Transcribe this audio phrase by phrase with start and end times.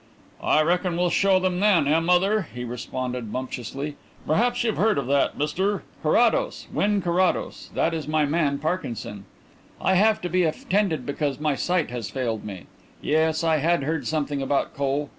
[0.41, 3.97] "I reckon we'll show them then, eh, mother?" he responded bumptiously.
[4.25, 7.69] "Perhaps you've heard of that, Mr?" "Carrados Wynn Carrados.
[7.75, 9.25] This is my man, Parkinson.
[9.79, 12.65] I have to be attended because my sight has failed me.
[12.99, 15.09] Yes, I had heard something about coal.